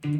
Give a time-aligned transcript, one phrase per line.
[0.00, 0.10] All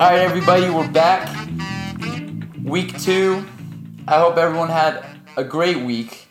[0.00, 1.48] right, everybody, we're back.
[2.64, 3.44] Week two.
[4.08, 5.04] I hope everyone had
[5.36, 6.26] a great week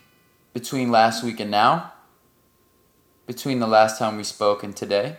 [0.52, 1.94] between last week and now,
[3.26, 5.16] between the last time we spoke and today.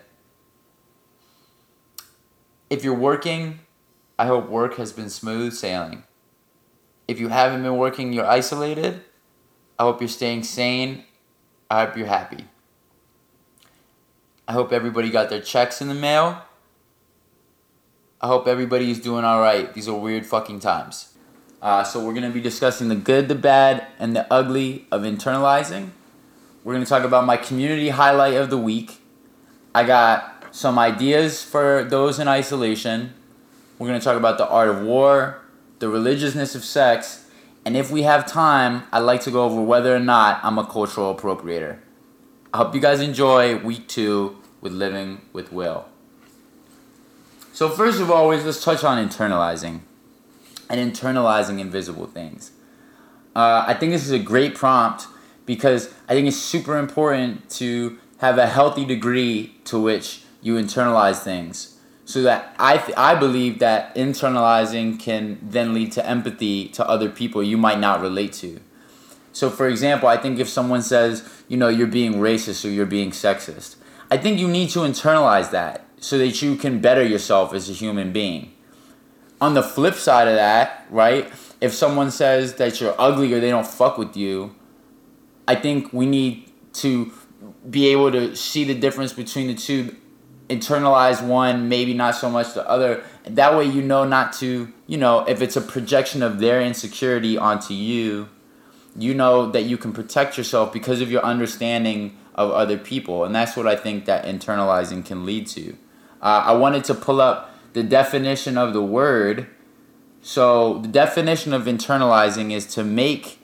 [2.69, 3.61] If you're working,
[4.19, 6.03] I hope work has been smooth sailing.
[7.09, 9.01] If you haven't been working, you're isolated.
[9.79, 11.05] I hope you're staying sane.
[11.67, 12.45] I hope you're happy.
[14.47, 16.43] I hope everybody got their checks in the mail.
[18.21, 19.73] I hope everybody is doing all right.
[19.73, 21.15] These are weird fucking times.
[21.63, 25.89] Uh, so we're gonna be discussing the good, the bad, and the ugly of internalizing.
[26.63, 29.01] We're gonna talk about my community highlight of the week.
[29.73, 33.15] I got some ideas for those in isolation.
[33.79, 35.41] We're gonna talk about the art of war,
[35.79, 37.25] the religiousness of sex,
[37.65, 40.65] and if we have time, I'd like to go over whether or not I'm a
[40.65, 41.79] cultural appropriator.
[42.53, 45.85] I hope you guys enjoy week two with Living with Will.
[47.53, 49.81] So first of all, let's touch on internalizing
[50.69, 52.51] and internalizing invisible things.
[53.35, 55.07] Uh, I think this is a great prompt
[55.45, 61.21] because I think it's super important to have a healthy degree to which you internalize
[61.21, 61.78] things.
[62.09, 67.07] So that I, th- I believe that internalizing can then lead to empathy to other
[67.07, 68.61] people you might not relate to.
[69.31, 72.87] So, for example, I think if someone says, you know, you're being racist or you're
[72.87, 73.75] being sexist,
[74.09, 77.73] I think you need to internalize that so that you can better yourself as a
[77.73, 78.55] human being.
[79.39, 83.51] On the flip side of that, right, if someone says that you're ugly or they
[83.51, 84.55] don't fuck with you,
[85.47, 87.13] I think we need to
[87.69, 89.95] be able to see the difference between the two,
[90.49, 93.03] internalize one, maybe not so much the other.
[93.25, 97.37] That way, you know not to, you know, if it's a projection of their insecurity
[97.37, 98.29] onto you,
[98.97, 103.23] you know that you can protect yourself because of your understanding of other people.
[103.23, 105.73] And that's what I think that internalizing can lead to.
[106.21, 109.47] Uh, I wanted to pull up the definition of the word.
[110.21, 113.39] So, the definition of internalizing is to make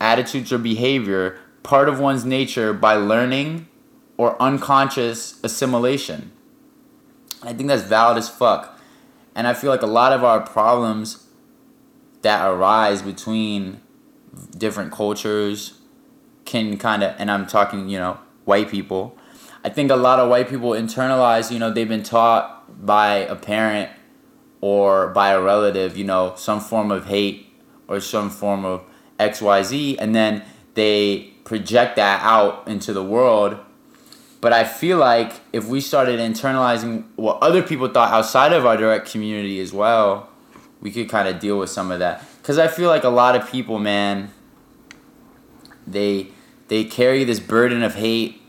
[0.00, 3.66] attitudes or behavior part of one's nature by learning
[4.16, 6.32] or unconscious assimilation.
[7.42, 8.80] I think that's valid as fuck.
[9.34, 11.26] And I feel like a lot of our problems
[12.22, 13.80] that arise between
[14.56, 15.78] different cultures
[16.44, 19.18] can kind of, and I'm talking, you know, white people,
[19.64, 23.34] I think a lot of white people internalize, you know, they've been taught by a
[23.34, 23.90] parent
[24.60, 27.52] or by a relative, you know, some form of hate
[27.88, 28.82] or some form of
[29.18, 30.44] XYZ, and then
[30.74, 33.58] they project that out into the world.
[34.40, 38.76] But I feel like if we started internalizing what other people thought outside of our
[38.76, 40.28] direct community as well,
[40.80, 42.24] we could kind of deal with some of that.
[42.42, 44.30] Because I feel like a lot of people, man,
[45.86, 46.28] they
[46.68, 48.40] they carry this burden of hate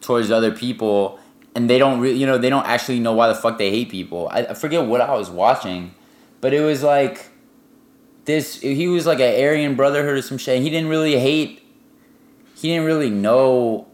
[0.00, 1.18] towards other people
[1.54, 3.88] and they don't really you know they don't actually know why the fuck they hate
[3.88, 5.94] people I, I forget what i was watching
[6.40, 7.30] but it was like
[8.24, 11.62] this he was like an aryan brotherhood or some shit he didn't really hate
[12.54, 13.88] he didn't really know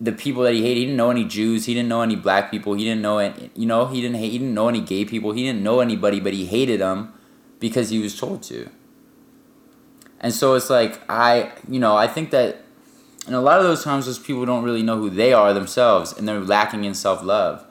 [0.00, 2.50] the people that he hated he didn't know any jews he didn't know any black
[2.50, 5.04] people he didn't know any, you know he didn't hate he didn't know any gay
[5.04, 7.12] people he didn't know anybody but he hated them
[7.58, 8.68] because he was told to
[10.20, 12.64] and so it's like i you know i think that
[13.28, 16.14] and a lot of those times, those people don't really know who they are themselves,
[16.14, 17.62] and they're lacking in self love.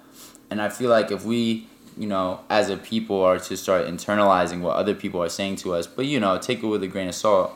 [0.52, 1.68] And I feel like if we,
[1.98, 5.74] you know, as a people, are to start internalizing what other people are saying to
[5.74, 7.54] us, but you know, take it with a grain of salt,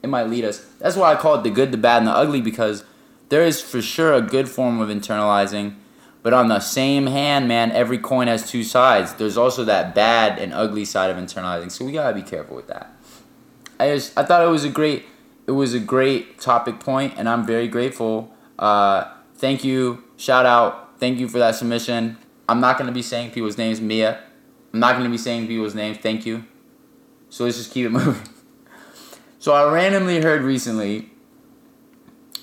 [0.00, 0.64] it might lead us.
[0.78, 2.84] That's why I call it the good, the bad, and the ugly because
[3.30, 5.76] there is for sure a good form of internalizing.
[6.22, 9.14] But on the same hand, man, every coin has two sides.
[9.14, 11.70] There's also that bad and ugly side of internalizing.
[11.70, 12.92] So we gotta be careful with that.
[13.78, 15.06] I just I thought it was a great
[15.46, 18.34] it was a great topic point, and I'm very grateful.
[18.58, 20.04] Uh, thank you.
[20.18, 20.98] Shout out.
[21.00, 22.18] Thank you for that submission.
[22.46, 23.80] I'm not to be saying people's names.
[23.80, 24.20] Mia.
[24.74, 25.96] I'm not to be saying people's names.
[25.98, 26.44] Thank you.
[27.30, 28.28] So let's just keep it moving.
[29.38, 31.10] So I randomly heard recently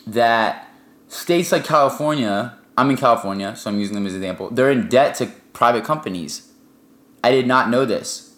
[0.07, 0.66] that
[1.07, 4.87] states like California, I'm in California, so I'm using them as an example, they're in
[4.89, 6.51] debt to private companies.
[7.23, 8.35] I did not know this.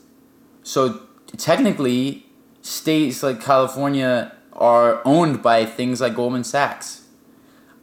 [0.63, 1.01] So
[1.37, 2.25] technically,
[2.61, 7.07] states like California are owned by things like Goldman Sachs.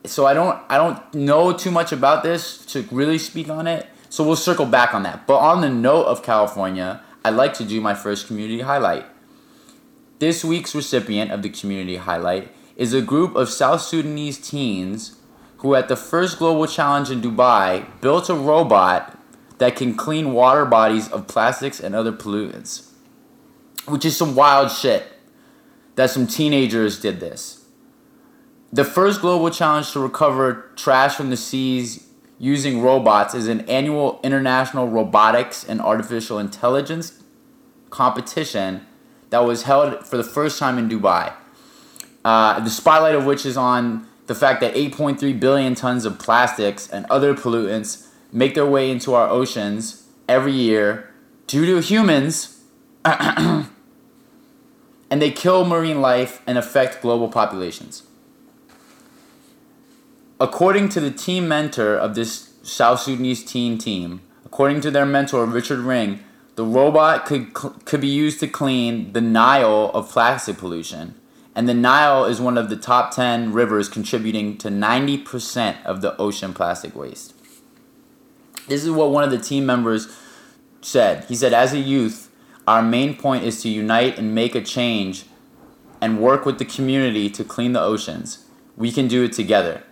[0.04, 3.88] So I don't I don't know too much about this to really speak on it.
[4.08, 5.26] So we'll circle back on that.
[5.26, 9.04] But on the note of California, I'd like to do my first community highlight.
[10.18, 15.16] This week's recipient of the community highlight is a group of South Sudanese teens
[15.58, 19.18] who at the first global challenge in Dubai built a robot
[19.58, 22.90] that can clean water bodies of plastics and other pollutants.
[23.86, 25.04] which is some wild shit
[25.94, 27.64] that some teenagers did this.
[28.72, 32.06] The first global challenge to recover trash from the seas
[32.38, 37.22] using robots is an annual international robotics and artificial intelligence
[37.90, 38.84] competition
[39.30, 41.32] that was held for the first time in Dubai.
[42.26, 46.90] Uh, the spotlight of which is on the fact that 8.3 billion tons of plastics
[46.90, 51.14] and other pollutants make their way into our oceans every year
[51.46, 52.64] due to humans,
[53.04, 53.68] and
[55.08, 58.02] they kill marine life and affect global populations.
[60.40, 65.46] According to the team mentor of this South Sudanese teen team, according to their mentor
[65.46, 66.24] Richard Ring,
[66.56, 71.14] the robot could could be used to clean the Nile of plastic pollution,
[71.56, 76.14] and the Nile is one of the top 10 rivers contributing to 90% of the
[76.18, 77.32] ocean plastic waste.
[78.68, 80.14] This is what one of the team members
[80.82, 81.24] said.
[81.28, 82.28] He said, "As a youth,
[82.68, 85.24] our main point is to unite and make a change
[86.00, 88.44] and work with the community to clean the oceans.
[88.76, 89.82] We can do it together."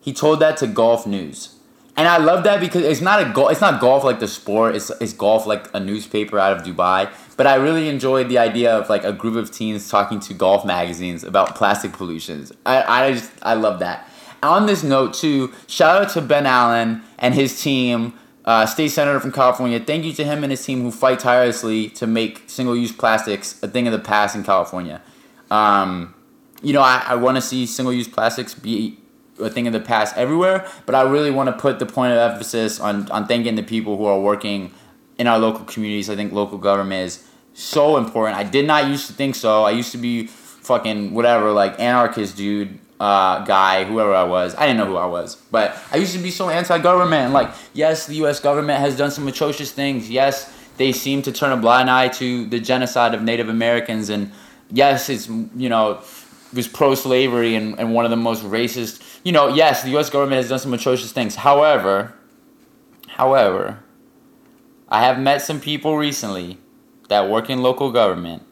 [0.00, 1.56] He told that to Golf News.
[1.96, 3.50] And I love that because it's not a golf.
[3.50, 4.76] It's not golf like the sport.
[4.76, 7.08] It's it's golf like a newspaper out of Dubai.
[7.36, 10.64] But I really enjoyed the idea of like a group of teens talking to golf
[10.64, 12.52] magazines about plastic pollutions.
[12.64, 14.08] I I just I love that.
[14.42, 18.12] On this note, too, shout out to Ben Allen and his team,
[18.44, 19.80] uh, state senator from California.
[19.80, 23.68] Thank you to him and his team who fight tirelessly to make single-use plastics a
[23.68, 25.02] thing of the past in California.
[25.50, 26.14] Um,
[26.62, 28.98] you know, I, I want to see single-use plastics be
[29.40, 32.18] a thing of the past everywhere, but I really want to put the point of
[32.18, 34.72] emphasis on, on thanking the people who are working
[35.18, 36.10] in our local communities.
[36.10, 38.38] I think local government is so important.
[38.38, 39.64] I did not used to think so.
[39.64, 44.54] I used to be fucking whatever, like anarchist dude, uh, guy, whoever I was.
[44.54, 47.32] I didn't know who I was, but I used to be so anti-government.
[47.32, 48.40] Like, yes, the U.S.
[48.40, 50.10] government has done some atrocious things.
[50.10, 54.32] Yes, they seem to turn a blind eye to the genocide of Native Americans, and
[54.70, 56.02] yes, it's you know
[56.52, 60.36] was pro-slavery and, and one of the most racist you know yes the us government
[60.36, 62.14] has done some atrocious things however
[63.08, 63.82] however
[64.88, 66.58] i have met some people recently
[67.08, 68.42] that work in local government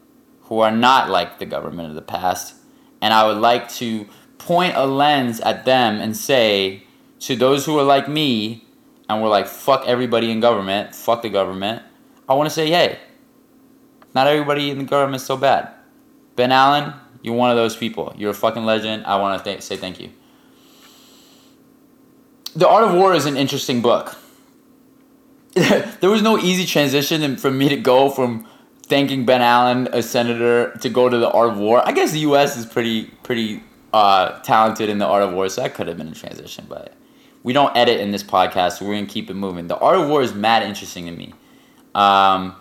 [0.42, 2.56] who are not like the government of the past
[3.00, 4.06] and i would like to
[4.38, 6.82] point a lens at them and say
[7.18, 8.64] to those who are like me
[9.08, 11.82] and we're like fuck everybody in government fuck the government
[12.28, 12.98] i want to say hey
[14.14, 15.70] not everybody in the government is so bad
[16.36, 16.92] ben allen
[17.24, 18.12] you're one of those people.
[18.18, 19.06] You're a fucking legend.
[19.06, 20.10] I want to th- say thank you.
[22.54, 24.14] The Art of War is an interesting book.
[26.00, 28.46] there was no easy transition for me to go from
[28.86, 31.86] thanking Ben Allen, a senator, to go to the Art of War.
[31.86, 32.56] I guess the U.S.
[32.56, 33.62] is pretty pretty
[33.92, 36.66] uh, talented in the Art of War, so that could have been a transition.
[36.68, 36.94] But
[37.44, 39.68] we don't edit in this podcast, so we're gonna keep it moving.
[39.68, 41.34] The Art of War is mad interesting to me.
[41.94, 42.56] Um,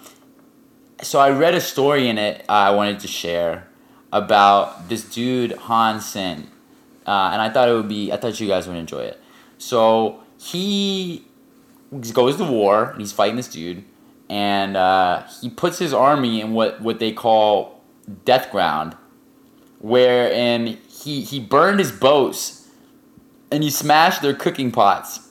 [1.02, 3.68] so I read a story in it uh, I wanted to share
[4.12, 6.48] about this dude Han Sen,
[7.08, 8.12] uh, and I thought it would be.
[8.12, 9.20] I thought you guys would enjoy it.
[9.58, 11.26] So he
[12.14, 13.84] goes to war and he's fighting this dude,
[14.30, 17.82] and uh, he puts his army in what what they call
[18.26, 18.96] death ground,
[19.80, 22.70] wherein he he burned his boats,
[23.52, 25.22] and he smashed their cooking pots.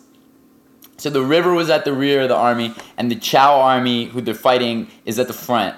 [0.99, 4.20] So the river was at the rear of the army, and the Chow army, who
[4.20, 5.75] they're fighting, is at the front.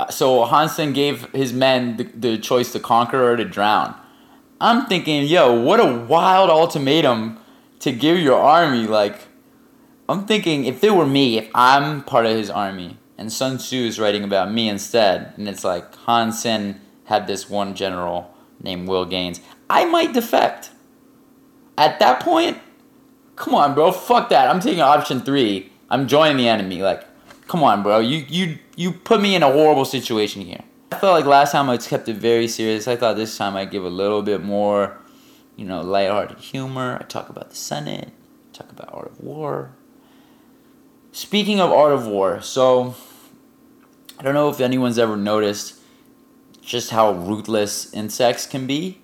[0.00, 3.94] Uh, so Han Sen gave his men the, the choice to conquer or to drown.
[4.60, 7.38] I'm thinking, yo, what a wild ultimatum
[7.80, 8.86] to give your army.
[8.86, 9.18] Like,
[10.08, 13.76] I'm thinking if it were me, if I'm part of his army, and Sun Tzu
[13.76, 18.88] is writing about me instead, and it's like Han Sen had this one general named
[18.88, 20.70] Will Gaines, I might defect.
[21.78, 22.58] At that point,
[23.36, 24.50] come on, bro, fuck that.
[24.50, 25.72] I'm taking option three.
[25.90, 26.82] I'm joining the enemy.
[26.82, 27.04] Like,
[27.48, 27.98] come on, bro.
[28.00, 30.60] You you you put me in a horrible situation here.
[30.92, 32.86] I felt like last time I kept it very serious.
[32.86, 34.98] I thought this time I'd give a little bit more,
[35.56, 36.98] you know, lighthearted humor.
[37.00, 38.10] I talk about the Senate,
[38.52, 39.72] talk about Art of War.
[41.14, 42.96] Speaking of Art of War, so
[44.18, 45.78] I don't know if anyone's ever noticed
[46.60, 48.98] just how ruthless insects can be,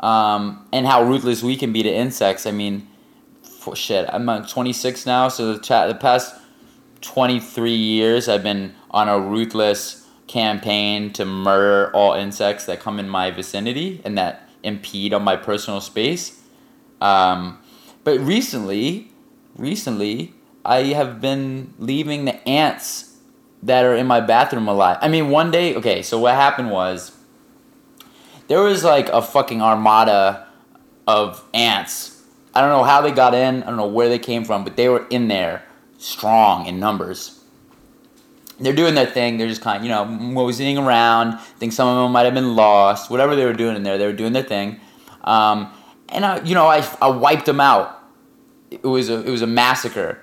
[0.00, 2.44] um, and how ruthless we can be to insects.
[2.44, 2.88] I mean,
[3.44, 6.34] for shit, I'm 26 now, so the, cha- the past
[7.02, 13.08] 23 years, I've been on a ruthless campaign to murder all insects that come in
[13.08, 16.42] my vicinity and that impede on my personal space.
[17.00, 17.60] Um,
[18.02, 19.12] but recently,
[19.56, 20.34] recently,
[20.64, 23.16] I have been leaving the ants
[23.62, 24.98] that are in my bathroom alive.
[25.00, 27.12] I mean, one day, okay, so what happened was
[28.48, 30.46] there was like a fucking armada
[31.06, 32.22] of ants.
[32.54, 34.76] I don't know how they got in, I don't know where they came from, but
[34.76, 35.64] they were in there
[35.98, 37.40] strong in numbers.
[38.60, 39.36] they're doing their thing.
[39.36, 41.34] They're just kind of, you know, moseying around.
[41.34, 43.10] I think some of them might have been lost.
[43.10, 44.80] Whatever they were doing in there, they were doing their thing.
[45.22, 45.72] Um,
[46.08, 48.00] and I, you know, I, I wiped them out.
[48.70, 50.20] It was a it was a massacre.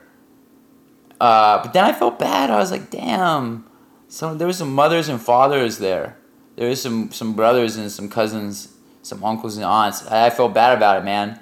[1.21, 2.49] Uh, but then I felt bad.
[2.49, 3.69] I was like, damn.
[4.07, 6.17] So there was some mothers and fathers there.
[6.55, 8.73] There was some some brothers and some cousins,
[9.03, 10.05] some uncles and aunts.
[10.07, 11.39] I, I felt bad about it, man.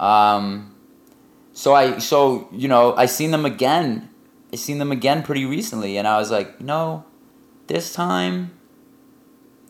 [0.00, 0.74] Um,
[1.52, 4.10] so I so you know I seen them again
[4.52, 7.04] I seen them again pretty recently, and I was like, no,
[7.68, 8.50] this time,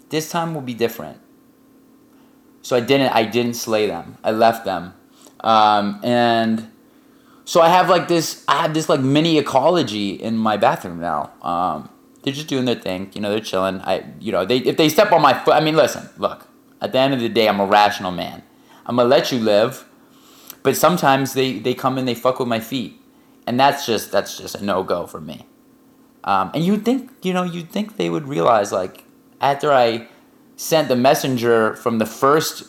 [0.08, 1.18] this time will be different.
[2.62, 3.12] So I didn't.
[3.12, 4.18] I didn't slay them.
[4.24, 4.94] I left them,
[5.40, 6.69] um, and
[7.50, 8.44] so I have like this.
[8.46, 11.32] I have this like mini ecology in my bathroom now.
[11.42, 11.88] Um,
[12.22, 13.10] they're just doing their thing.
[13.14, 13.80] You know, they're chilling.
[13.80, 15.54] I, you know, they if they step on my foot.
[15.54, 16.46] I mean, listen, look.
[16.80, 18.42] At the end of the day, I'm a rational man.
[18.86, 19.84] I'm gonna let you live,
[20.62, 23.00] but sometimes they they come and they fuck with my feet
[23.50, 25.44] and that's just that's just a no go for me.
[26.22, 29.02] Um, and you'd think you know you'd think they would realize like
[29.40, 30.06] after I
[30.56, 32.62] sent the messenger from the first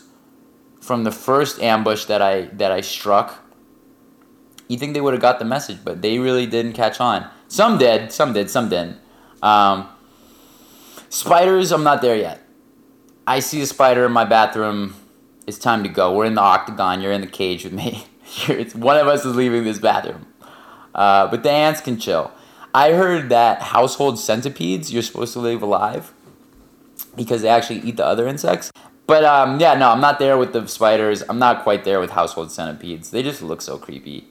[0.80, 3.40] from the first ambush that I that I struck.
[4.72, 7.30] You think they would have got the message, but they really didn't catch on.
[7.50, 9.00] Some did, some did, some didn't.
[9.42, 9.90] Um,
[11.10, 12.40] spiders, I'm not there yet.
[13.28, 14.96] I see a spider in my bathroom.
[15.46, 16.16] It's time to go.
[16.16, 17.02] We're in the octagon.
[17.02, 18.06] You're in the cage with me.
[18.74, 20.26] one of us is leaving this bathroom.
[20.96, 22.32] Uh, but the ants can chill.
[22.74, 26.14] I heard that household centipedes you're supposed to leave alive
[27.18, 28.72] because they actually eat the other insects.
[29.06, 31.24] But um, yeah, no, I'm not there with the spiders.
[31.28, 33.12] I'm not quite there with household centipedes.
[33.12, 34.31] They just look so creepy.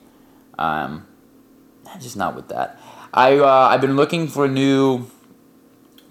[0.61, 1.07] Um,
[1.99, 2.79] just not with that.
[3.13, 5.11] I uh, I've been looking for new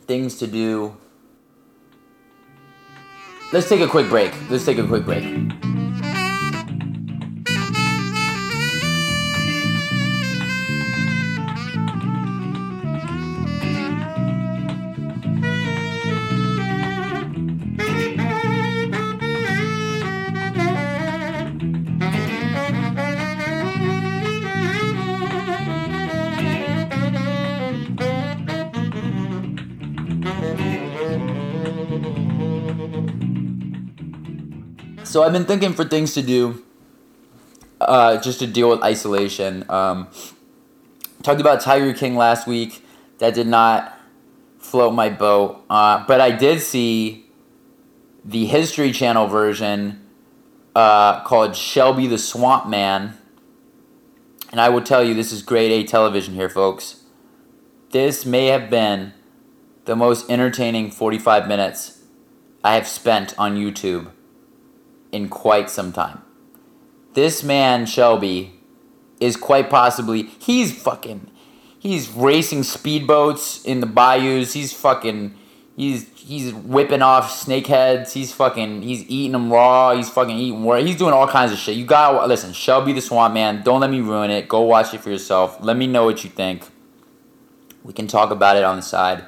[0.07, 0.97] things to do.
[3.53, 4.33] Let's take a quick break.
[4.49, 5.23] Let's take a quick break.
[35.09, 36.63] So I've been thinking for things to do,
[37.81, 39.65] uh, just to deal with isolation.
[39.67, 40.07] Um,
[41.23, 42.85] talked about Tiger King last week.
[43.17, 43.99] That did not
[44.59, 47.25] float my boat, uh, but I did see
[48.23, 50.07] the History Channel version
[50.75, 53.17] uh, called Shelby the Swamp Man.
[54.51, 57.01] And I will tell you, this is grade A television here, folks.
[57.89, 59.13] This may have been
[59.85, 62.03] the most entertaining 45 minutes
[62.63, 64.11] I have spent on YouTube
[65.11, 66.21] in quite some time.
[67.13, 68.53] This man, Shelby,
[69.19, 71.29] is quite possibly, he's fucking,
[71.79, 74.53] he's racing speedboats in the bayous.
[74.53, 75.35] He's fucking,
[75.75, 78.13] he's, he's whipping off snakeheads.
[78.13, 79.95] He's fucking, he's eating them raw.
[79.95, 81.75] He's fucking eating, he's doing all kinds of shit.
[81.75, 84.47] You gotta, listen, Shelby the Swamp Man, don't let me ruin it.
[84.47, 85.57] Go watch it for yourself.
[85.61, 86.63] Let me know what you think.
[87.83, 89.25] We can talk about it on the side.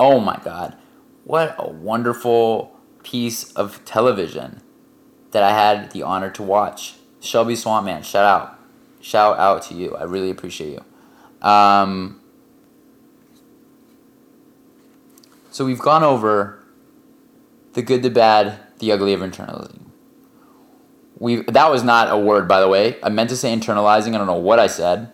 [0.00, 0.76] Oh my god.
[1.24, 4.62] What a wonderful piece of television
[5.30, 6.94] that I had the honor to watch.
[7.20, 8.58] Shelby Swampman, shout out.
[9.00, 9.96] Shout out to you.
[9.96, 11.48] I really appreciate you.
[11.48, 12.20] Um,
[15.50, 16.64] so we've gone over
[17.74, 19.82] the good, the bad, the ugly of internalizing.
[21.18, 22.96] We that was not a word, by the way.
[23.02, 24.14] I meant to say internalizing.
[24.14, 25.12] I don't know what I said.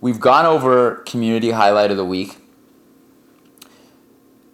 [0.00, 2.36] We've gone over community highlight of the week.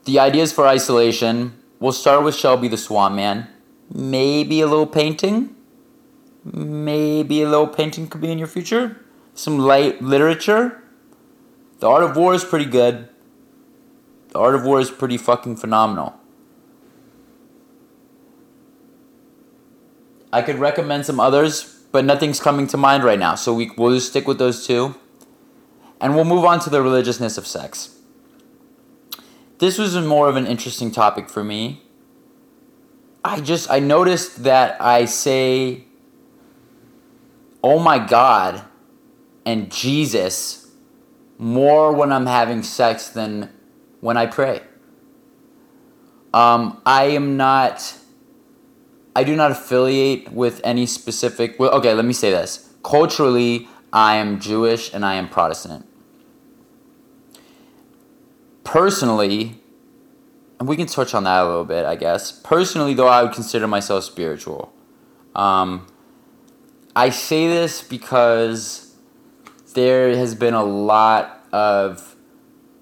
[0.04, 1.54] The ideas for isolation.
[1.78, 3.48] We'll start with Shelby the Swamp Man
[3.92, 5.54] maybe a little painting.
[6.44, 9.04] Maybe a little painting could be in your future.
[9.34, 10.82] Some light literature.
[11.80, 13.08] The Art of War is pretty good.
[14.28, 16.14] The Art of War is pretty fucking phenomenal.
[20.32, 23.34] I could recommend some others, but nothing's coming to mind right now.
[23.34, 24.94] So we, we'll just stick with those two.
[26.00, 27.96] And we'll move on to the religiousness of sex.
[29.58, 31.82] This was more of an interesting topic for me
[33.24, 35.84] I just I noticed that I say
[37.62, 38.64] oh my god
[39.44, 40.68] and Jesus
[41.38, 43.50] more when I'm having sex than
[44.00, 44.60] when I pray.
[46.32, 47.96] Um, I am not
[49.16, 52.72] I do not affiliate with any specific well, okay, let me say this.
[52.82, 55.86] Culturally, I am Jewish and I am Protestant.
[58.64, 59.60] Personally,
[60.60, 62.30] and we can touch on that a little bit, I guess.
[62.30, 64.72] Personally, though, I would consider myself spiritual.
[65.34, 65.86] Um,
[66.94, 68.94] I say this because
[69.72, 72.14] there has been a lot of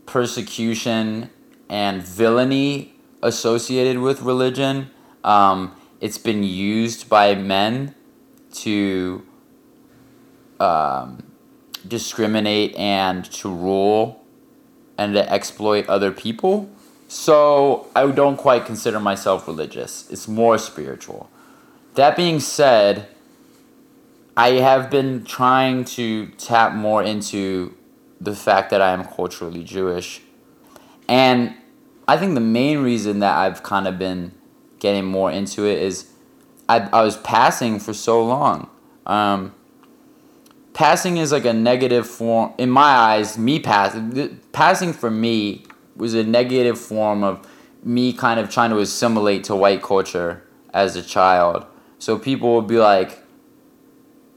[0.06, 1.30] persecution
[1.68, 4.90] and villainy associated with religion.
[5.23, 7.94] Um, it's been used by men
[8.54, 9.25] to
[10.58, 11.23] um,
[11.87, 14.25] discriminate and to rule
[14.97, 16.68] and to exploit other people.
[17.09, 20.09] So I don't quite consider myself religious.
[20.11, 21.31] It's more spiritual.
[21.95, 23.09] That being said,
[24.37, 27.75] I have been trying to tap more into
[28.21, 30.21] the fact that I am culturally Jewish.
[31.09, 31.55] And
[32.07, 34.33] I think the main reason that I've kind of been
[34.79, 36.11] getting more into it is
[36.69, 38.69] I, I was passing for so long.
[39.07, 39.55] Um,
[40.75, 45.65] passing is like a negative form, in my eyes, me passing, passing for me
[45.99, 47.47] was a negative form of
[47.83, 51.67] me kind of trying to assimilate to white culture as a child.
[51.99, 53.23] So people would be like,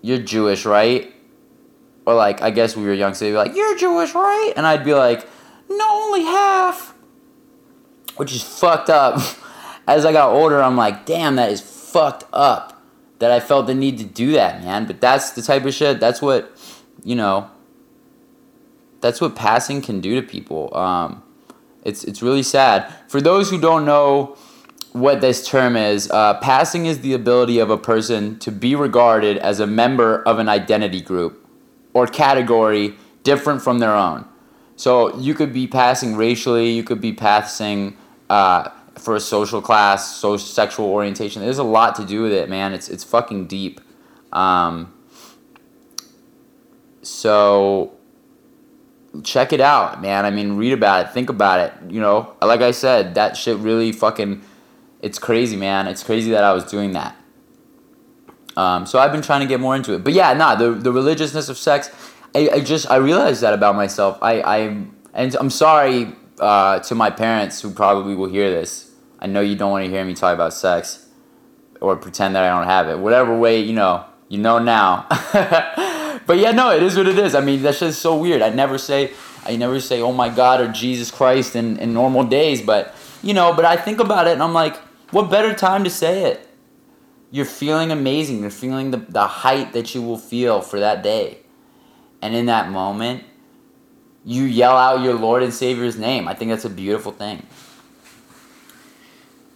[0.02, 1.14] You're Jewish, right?
[2.06, 4.54] Or like, I guess we were young, so they'd be like, You're Jewish, right?
[4.56, 5.28] And I'd be like,
[5.70, 6.96] No, only half.
[8.18, 9.22] Which is fucked up.
[9.88, 12.84] As I got older, I'm like, Damn, that is fucked up.
[13.20, 14.86] That I felt the need to do that, man.
[14.86, 16.58] But that's the type of shit, that's what,
[17.04, 17.52] you know,
[19.00, 20.76] that's what passing can do to people.
[20.76, 21.22] Um,
[21.84, 22.94] it's it's really sad.
[23.08, 24.38] For those who don't know
[24.94, 29.38] what this term is, uh, passing is the ability of a person to be regarded
[29.38, 31.48] as a member of an identity group
[31.94, 34.26] or category different from their own.
[34.76, 37.96] So you could be passing racially, you could be passing
[38.30, 41.42] uh, for a social class, social sexual orientation.
[41.42, 42.74] There's a lot to do with it, man.
[42.74, 43.80] It's it's fucking deep.
[44.34, 44.94] Um,
[47.02, 47.94] so
[49.24, 50.26] check it out, man.
[50.26, 51.92] I mean, read about it, think about it.
[51.92, 54.42] You know, like I said, that shit really fucking,
[55.02, 55.88] it's crazy, man.
[55.88, 57.16] It's crazy that I was doing that.
[58.56, 60.04] Um, so I've been trying to get more into it.
[60.04, 61.90] But yeah, nah, the, the religiousness of sex,
[62.36, 64.18] I, I just, I realized that about myself.
[64.22, 64.58] I, I,
[65.14, 68.92] and I'm sorry uh, to my parents who probably will hear this.
[69.20, 71.08] I know you don't want to hear me talk about sex
[71.80, 72.98] or pretend that I don't have it.
[73.00, 75.08] Whatever way, you know, you know now.
[76.32, 77.36] but yeah, no, it is what it is.
[77.36, 78.42] I mean, that's just so weird.
[78.42, 79.12] I never say,
[79.44, 82.62] I never say, oh my God or Jesus Christ in, in normal days.
[82.62, 84.78] But, you know, but I think about it and I'm like,
[85.12, 86.48] what better time to say it?
[87.32, 88.40] You're feeling amazing.
[88.40, 91.40] You're feeling the, the height that you will feel for that day.
[92.22, 93.26] And in that moment,
[94.24, 96.30] you yell out your Lord and Savior's name.
[96.30, 97.46] I think that's a beautiful thing.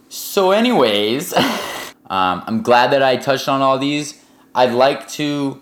[0.09, 1.33] So, anyways,
[2.07, 4.21] um, I'm glad that I touched on all these.
[4.53, 5.61] I'd like to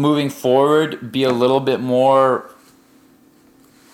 [0.00, 2.50] moving forward be a little bit more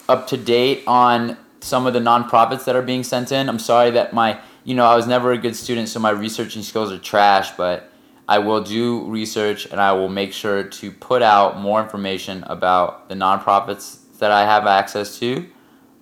[0.08, 3.48] up to date on some of the nonprofits that are being sent in.
[3.48, 6.62] I'm sorry that my, you know, I was never a good student, so my researching
[6.62, 7.90] skills are trash, but
[8.28, 13.08] I will do research and I will make sure to put out more information about
[13.08, 15.38] the nonprofits that I have access to.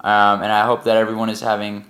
[0.00, 1.86] Um, and I hope that everyone is having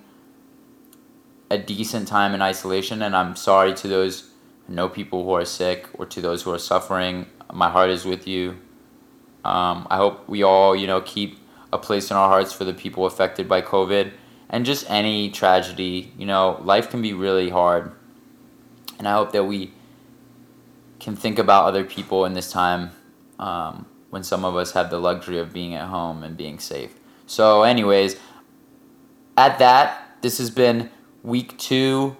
[1.50, 3.02] a decent time in isolation.
[3.02, 4.30] And I'm sorry to those
[4.68, 8.26] know people who are sick or to those who are suffering my heart is with
[8.26, 8.58] you.
[9.44, 11.38] Um, I hope we all, you know, keep
[11.72, 14.12] a place in our hearts for the people affected by COVID
[14.48, 16.12] and just any tragedy.
[16.16, 17.92] You know, life can be really hard.
[18.98, 19.72] And I hope that we
[21.00, 22.90] can think about other people in this time
[23.38, 26.94] um, when some of us have the luxury of being at home and being safe.
[27.26, 28.16] So, anyways,
[29.36, 30.90] at that, this has been
[31.22, 32.16] week two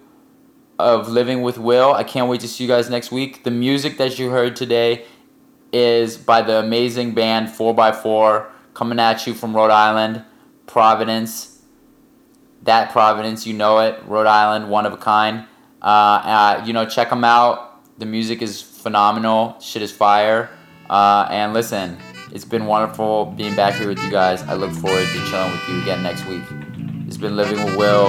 [0.78, 1.92] of Living with Will.
[1.92, 3.44] I can't wait to see you guys next week.
[3.44, 5.04] The music that you heard today
[5.74, 10.24] is by the amazing band 4x4 coming at you from Rhode Island,
[10.66, 11.60] Providence.
[12.62, 15.46] That Providence, you know it, Rhode Island, one of a kind.
[15.82, 17.98] Uh, uh, you know, check them out.
[17.98, 19.56] The music is phenomenal.
[19.60, 20.48] Shit is fire.
[20.88, 21.98] Uh, and listen,
[22.32, 24.42] it's been wonderful being back here with you guys.
[24.42, 26.42] I look forward to chilling with you again next week.
[27.06, 28.08] It's been Living with Will.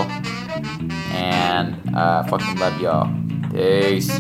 [1.12, 3.12] And uh, fucking love y'all.
[3.52, 4.12] Peace.